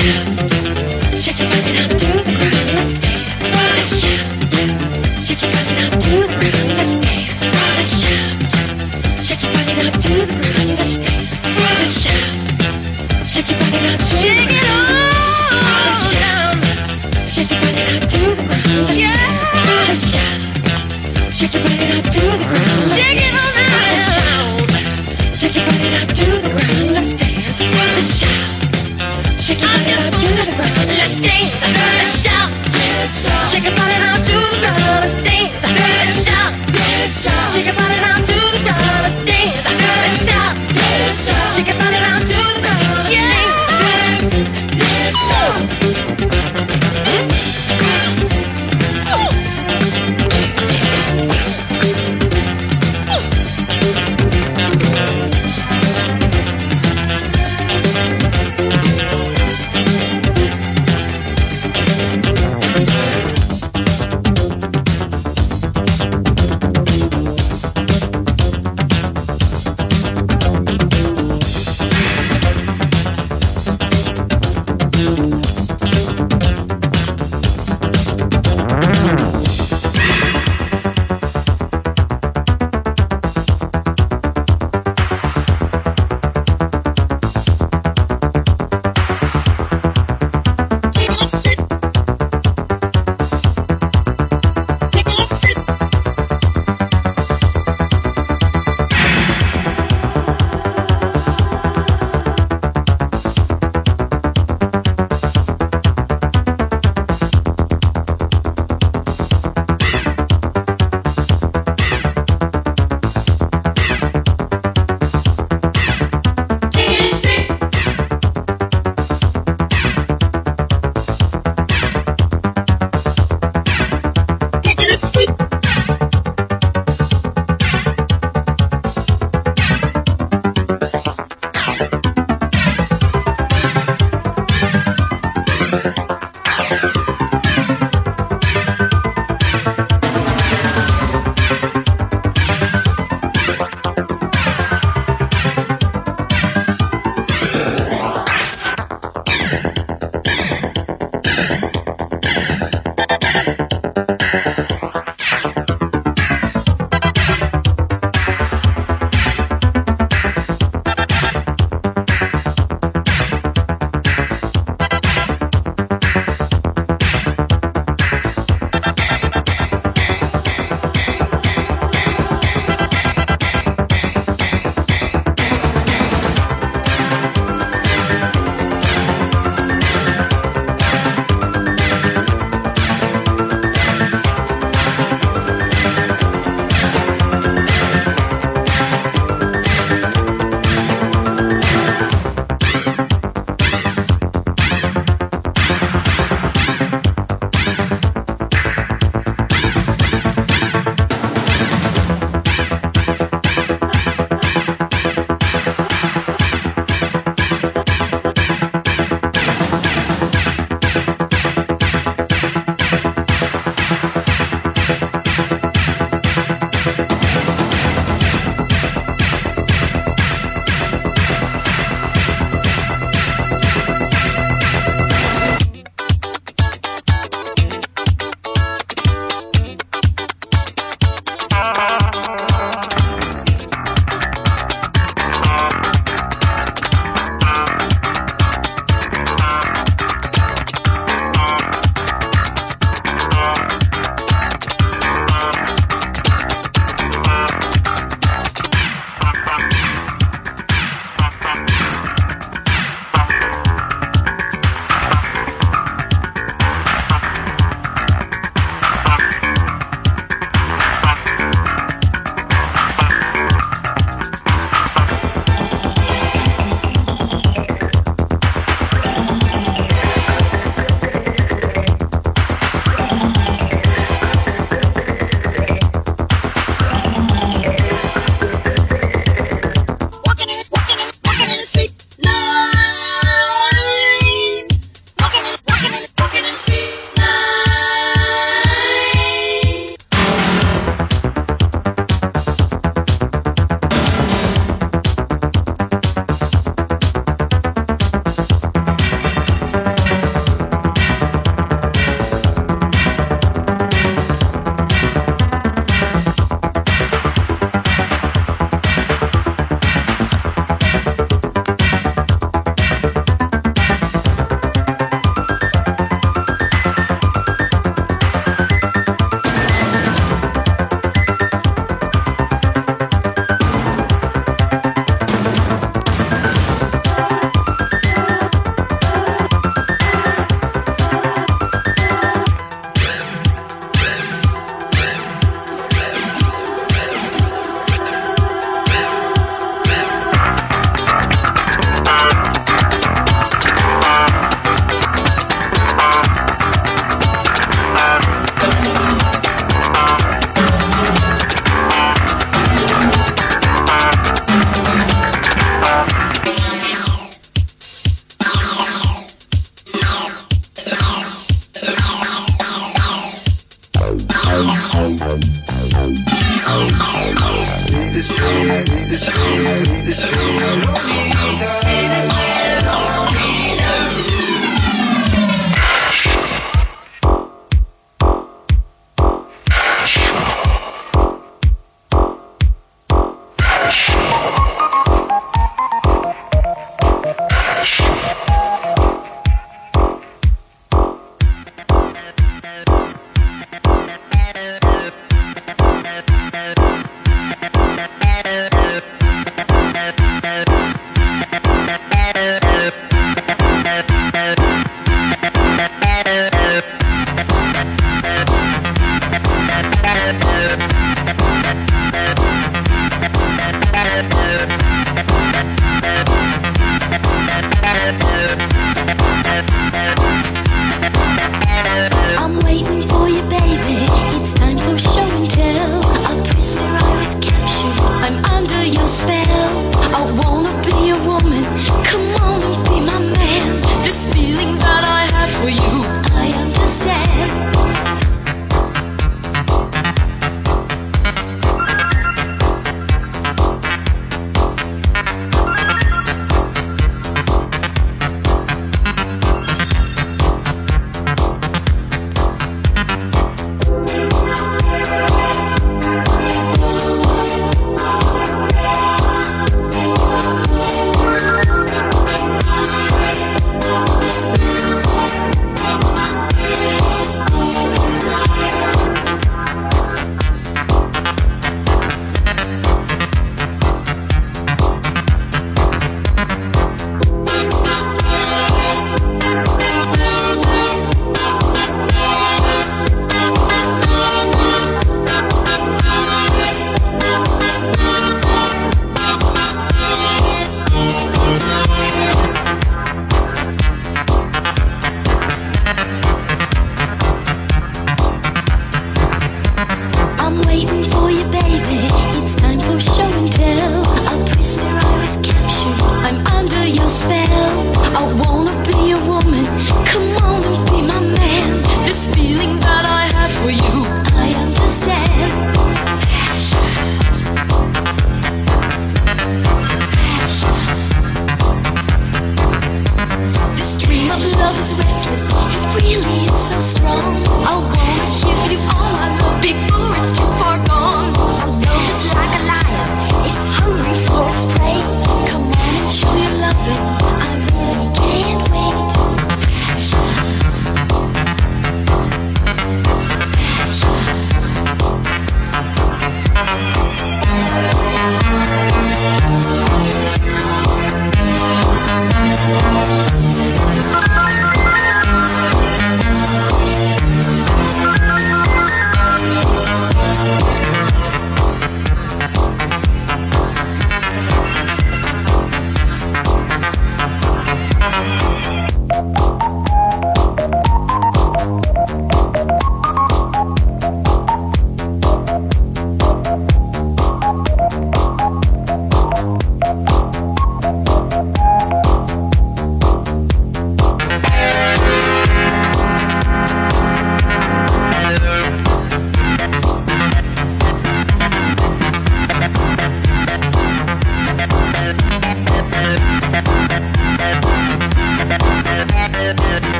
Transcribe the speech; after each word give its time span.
Yeah. 0.00 0.41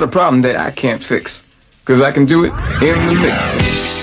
Not 0.00 0.02
a 0.02 0.12
problem 0.12 0.42
that 0.42 0.56
I 0.56 0.70
can't 0.70 1.02
fix. 1.02 1.42
Cause 1.86 2.02
I 2.02 2.12
can 2.12 2.26
do 2.26 2.44
it 2.44 2.52
in 2.82 3.06
the 3.06 3.14
mix. 3.14 3.95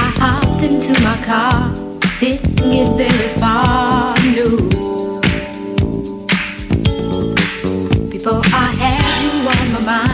I 0.00 0.04
hopped 0.20 0.62
into 0.62 0.92
my 1.02 1.16
car, 1.24 1.74
didn't 2.20 2.56
get 2.56 2.88
very 2.96 3.30
far, 3.40 4.14
no. 4.36 4.46
Before 8.10 8.42
I 8.62 8.66
had 8.80 9.22
you 9.24 9.32
on 9.52 9.72
my 9.72 9.80
mind. 9.86 10.13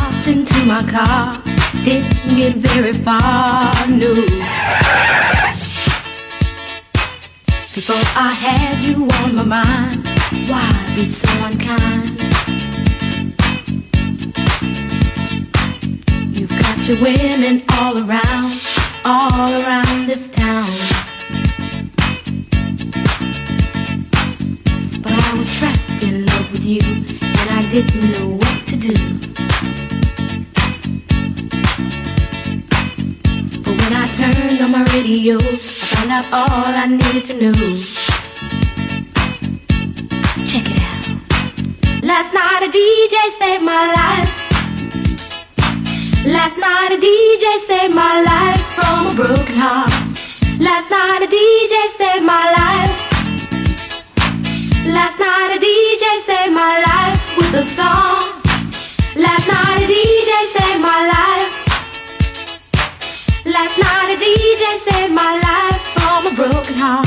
hopped 0.00 0.26
into 0.28 0.64
my 0.64 0.82
car. 0.90 1.32
Didn't 1.84 2.36
get 2.36 2.56
very 2.56 2.92
far, 2.92 3.72
no. 3.88 4.14
Before 7.74 8.04
I 8.16 8.30
had 8.46 8.82
you 8.82 8.96
on 9.20 9.34
my 9.36 9.44
mind, 9.44 10.06
why 10.48 10.68
be 10.94 11.04
so 11.04 11.30
unkind? 11.46 12.20
You've 16.36 16.56
got 16.64 16.76
your 16.88 16.98
women 17.00 17.62
all 17.78 17.96
around, 18.04 18.52
all 19.04 19.52
around 19.62 20.06
this 20.06 20.28
town. 20.28 20.70
But 25.02 25.12
I 25.12 25.34
was 25.34 25.48
trapped 25.58 26.02
in 26.02 26.26
love 26.26 26.52
with 26.52 26.64
you, 26.64 26.82
and 26.82 27.48
I 27.50 27.62
didn't 27.70 28.12
know 28.12 28.28
what 28.36 28.66
to 28.66 28.76
do. 28.76 29.29
When 33.90 34.02
I 34.02 34.06
turned 34.14 34.60
on 34.62 34.70
my 34.70 34.84
radio, 34.94 35.36
I 35.36 35.56
found 35.56 36.10
out 36.12 36.26
all 36.32 36.72
I 36.82 36.86
needed 36.86 37.24
to 37.24 37.34
know. 37.42 37.52
Check 40.46 40.66
it 40.70 40.82
out. 40.90 41.06
Last 42.04 42.32
night 42.32 42.62
a 42.62 42.70
DJ 42.70 43.16
saved 43.38 43.64
my 43.64 43.82
life. 43.98 44.30
Last 46.24 46.56
night 46.58 46.92
a 46.92 46.98
DJ 46.98 47.44
saved 47.66 47.94
my 47.94 48.22
life 48.22 48.64
from 48.76 49.08
a 49.08 49.14
broken 49.14 49.56
heart. 49.58 49.90
Last 50.60 50.88
night 50.90 51.22
a 51.22 51.28
DJ 51.36 51.74
saved 51.98 52.24
my 52.24 52.46
life. 52.58 52.94
Last 54.86 55.18
night 55.18 55.50
a 55.56 55.58
DJ 55.58 56.04
saved 56.28 56.52
my 56.52 56.74
life 56.90 57.18
with 57.36 57.54
a 57.54 57.64
song. 57.64 58.40
Last 59.16 59.48
night 59.48 59.82
a 59.82 59.86
DJ 59.86 60.30
saved 60.54 60.80
my 60.80 61.00
life. 61.08 61.49
Last 63.46 63.78
night 63.78 64.12
a 64.12 64.20
DJ 64.20 64.78
saved 64.80 65.14
my 65.14 65.40
life 65.40 65.80
from 65.96 66.26
a 66.26 66.34
broken 66.36 66.76
heart. 66.76 67.06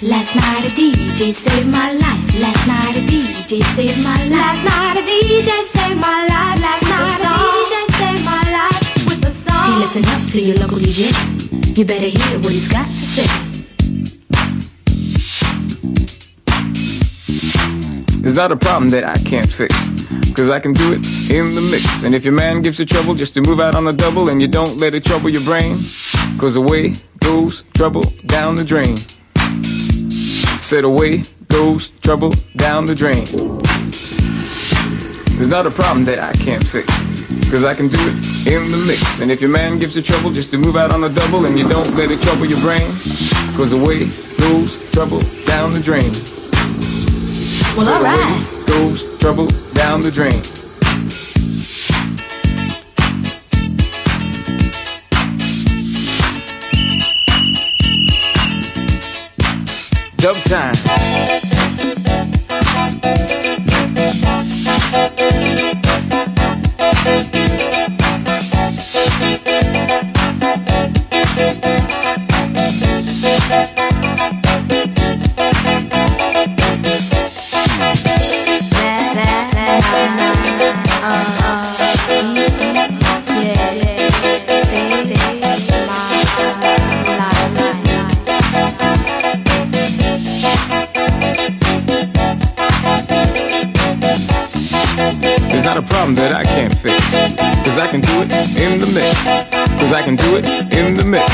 Last 0.00 0.34
night 0.34 0.64
a 0.64 0.72
DJ 0.72 1.34
saved 1.34 1.68
my 1.68 1.92
life. 1.92 2.40
Last 2.40 2.66
night 2.66 2.96
a 2.96 3.00
DJ 3.04 3.62
saved 3.76 4.02
my 4.02 4.16
life. 4.24 4.30
Last 4.30 4.64
night 4.64 4.96
a 4.96 5.02
DJ 5.02 5.50
saved 5.68 6.00
my 6.00 6.24
life. 6.24 6.60
Last 6.62 6.88
night 6.88 7.20
a 7.20 7.32
DJ 7.52 7.74
saved 8.00 8.24
my 8.24 8.44
life 8.50 8.80
with 9.08 9.24
a 9.26 9.30
song. 9.30 9.72
Hey, 9.72 9.78
listen 9.80 10.04
up 10.08 10.30
to 10.32 10.40
your 10.40 10.56
local 10.56 10.78
DJ. 10.78 11.76
You 11.76 11.84
better 11.84 12.06
hear 12.06 12.38
what 12.38 12.52
he's 12.52 12.72
got 12.72 12.86
to 12.86 12.92
say. 12.92 13.47
It's 18.20 18.34
not 18.34 18.50
a 18.50 18.56
problem 18.56 18.90
that 18.90 19.04
I 19.04 19.16
can't 19.18 19.50
fix. 19.50 19.74
Cause 20.34 20.50
I 20.50 20.60
can 20.60 20.72
do 20.72 20.92
it 20.92 21.30
in 21.30 21.54
the 21.54 21.60
mix. 21.70 22.02
And 22.04 22.14
if 22.14 22.24
your 22.24 22.34
man 22.34 22.62
gives 22.62 22.78
you 22.78 22.84
trouble 22.84 23.14
just 23.14 23.34
to 23.34 23.40
move 23.40 23.60
out 23.60 23.74
on 23.74 23.86
a 23.86 23.92
double 23.92 24.30
and 24.30 24.40
you 24.40 24.48
don't 24.48 24.78
let 24.78 24.94
it 24.94 25.04
trouble 25.04 25.30
your 25.30 25.42
brain, 25.42 25.76
cause 26.38 26.56
away 26.56 26.94
goes 27.20 27.62
trouble 27.74 28.02
down 28.26 28.56
the 28.56 28.64
drain. 28.64 28.96
Said 30.60 30.84
away 30.84 31.22
goes 31.48 31.90
trouble 32.00 32.30
down 32.56 32.86
the 32.86 32.94
drain. 32.94 33.24
There's 35.38 35.50
not 35.50 35.66
a 35.66 35.70
problem 35.70 36.04
that 36.06 36.18
I 36.18 36.32
can't 36.32 36.64
fix. 36.64 36.86
Cause 37.50 37.64
I 37.64 37.74
can 37.74 37.88
do 37.88 37.98
it 37.98 38.46
in 38.46 38.70
the 38.70 38.84
mix. 38.86 39.20
And 39.20 39.30
if 39.30 39.40
your 39.40 39.50
man 39.50 39.78
gives 39.78 39.96
you 39.96 40.02
trouble 40.02 40.30
just 40.30 40.50
to 40.50 40.58
move 40.58 40.76
out 40.76 40.92
on 40.92 41.04
a 41.04 41.08
double 41.08 41.46
and 41.46 41.58
you 41.58 41.68
don't 41.68 41.94
let 41.96 42.10
it 42.10 42.20
trouble 42.20 42.46
your 42.46 42.60
brain, 42.60 42.86
cause 43.56 43.72
away 43.72 44.06
goes 44.38 44.90
trouble 44.90 45.20
down 45.46 45.72
the 45.72 45.80
drain. 45.80 46.37
Well, 47.76 47.86
Said 47.86 48.00
away 48.00 48.10
alright. 48.10 48.66
Goes 48.66 49.18
trouble 49.18 49.46
down 49.74 50.02
the 50.02 50.10
drain. 50.10 50.32
Dub 60.18 60.36
time. 60.42 60.74
Problem 95.98 96.14
that 96.14 96.32
I 96.32 96.44
can't 96.44 96.72
fix. 96.72 96.94
Cause 97.66 97.78
I 97.78 97.88
can 97.90 98.00
do 98.00 98.22
it 98.22 98.30
in 98.54 98.78
the 98.78 98.86
mix. 98.86 99.18
Cause 99.82 99.92
I 99.92 100.02
can 100.06 100.14
do 100.14 100.38
it 100.38 100.46
in 100.70 100.94
the 100.94 101.02
mix. 101.02 101.26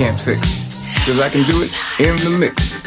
Can't 0.02 0.20
fix. 0.20 1.06
Cause 1.06 1.20
I 1.20 1.30
can 1.30 1.43
do 1.45 1.62
it 1.62 1.99
in 1.99 2.16
the 2.26 2.36
mix. 2.39 2.81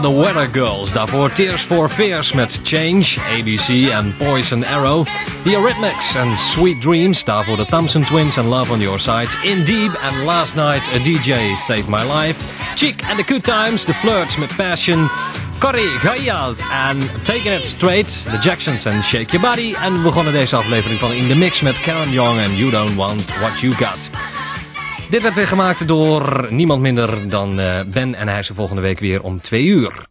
Van 0.00 0.14
de 0.14 0.20
Weather 0.22 0.48
Girls. 0.52 0.92
Daarvoor 0.92 1.32
Tears 1.32 1.62
for 1.62 1.88
Fears 1.88 2.32
met 2.32 2.60
Change, 2.62 3.16
ABC 3.38 3.90
en 3.90 4.14
Poison 4.16 4.64
Arrow. 4.64 5.06
The 5.44 5.54
Eurythmics 5.54 6.14
en 6.14 6.38
Sweet 6.38 6.80
Dreams. 6.80 7.24
Daarvoor 7.24 7.56
de 7.56 7.66
Thompson 7.66 8.04
Twins 8.04 8.38
and 8.38 8.46
Love 8.46 8.72
on 8.72 8.80
Your 8.80 9.00
Side. 9.00 9.28
Indeep 9.42 9.98
and 10.02 10.24
Last 10.24 10.54
Night 10.54 10.88
a 10.94 10.98
DJ 10.98 11.54
Saved 11.54 11.88
My 11.88 12.02
Life. 12.12 12.40
Chick 12.74 13.02
and 13.08 13.18
the 13.18 13.32
Good 13.32 13.44
Times, 13.44 13.84
The 13.84 13.94
Flirts 13.94 14.36
met 14.36 14.56
Passion. 14.56 15.10
Corrie 15.58 15.98
Gayas 15.98 16.58
en 16.88 16.98
Taking 17.22 17.52
It 17.52 17.66
Straight. 17.66 18.24
The 18.30 18.38
Jacksons 18.40 18.84
en 18.84 19.02
Shake 19.02 19.36
Your 19.36 19.48
Body. 19.48 19.74
En 19.82 19.92
we 19.92 19.98
begonnen 19.98 20.32
deze 20.32 20.56
aflevering 20.56 21.00
van 21.00 21.12
In 21.12 21.28
The 21.28 21.36
Mix 21.36 21.60
met 21.60 21.80
Karen 21.80 22.10
Young 22.10 22.40
en 22.40 22.56
You 22.56 22.70
Don't 22.70 22.94
Want 22.94 23.24
What 23.40 23.60
You 23.60 23.74
Got. 23.74 24.10
Dit 25.10 25.22
werd 25.22 25.34
weer 25.34 25.46
gemaakt 25.46 25.88
door 25.88 26.46
niemand 26.50 26.80
minder 26.80 27.28
dan 27.28 27.60
eh, 27.60 27.80
Ben 27.86 28.14
en 28.14 28.28
hij 28.28 28.38
is 28.38 28.48
er 28.48 28.54
volgende 28.54 28.82
week 28.82 28.98
weer 28.98 29.22
om 29.22 29.40
twee 29.40 29.64
uur. 29.64 30.06